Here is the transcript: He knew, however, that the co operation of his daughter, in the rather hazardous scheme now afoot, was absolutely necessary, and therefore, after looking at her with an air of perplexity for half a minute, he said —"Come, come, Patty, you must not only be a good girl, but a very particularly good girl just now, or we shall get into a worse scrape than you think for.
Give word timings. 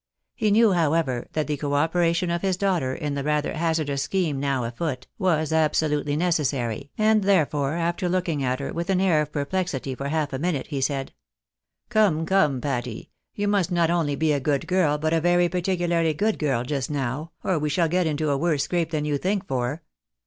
He 0.33 0.49
knew, 0.49 0.71
however, 0.71 1.27
that 1.33 1.45
the 1.45 1.57
co 1.57 1.75
operation 1.75 2.31
of 2.31 2.41
his 2.41 2.57
daughter, 2.57 2.95
in 2.95 3.13
the 3.13 3.23
rather 3.23 3.53
hazardous 3.53 4.01
scheme 4.01 4.39
now 4.39 4.63
afoot, 4.63 5.05
was 5.19 5.53
absolutely 5.53 6.15
necessary, 6.17 6.89
and 6.97 7.21
therefore, 7.23 7.73
after 7.75 8.09
looking 8.09 8.43
at 8.43 8.59
her 8.59 8.73
with 8.73 8.89
an 8.89 8.99
air 8.99 9.21
of 9.21 9.31
perplexity 9.31 9.93
for 9.93 10.07
half 10.07 10.33
a 10.33 10.39
minute, 10.39 10.65
he 10.69 10.81
said 10.81 11.13
—"Come, 11.89 12.25
come, 12.25 12.59
Patty, 12.59 13.11
you 13.35 13.47
must 13.47 13.71
not 13.71 13.91
only 13.91 14.15
be 14.15 14.31
a 14.33 14.39
good 14.39 14.65
girl, 14.65 14.97
but 14.97 15.13
a 15.13 15.21
very 15.21 15.47
particularly 15.47 16.15
good 16.15 16.39
girl 16.39 16.63
just 16.63 16.89
now, 16.89 17.31
or 17.43 17.59
we 17.59 17.69
shall 17.69 17.87
get 17.87 18.07
into 18.07 18.31
a 18.31 18.37
worse 18.39 18.63
scrape 18.63 18.89
than 18.89 19.05
you 19.05 19.19
think 19.19 19.45
for. 19.47 19.83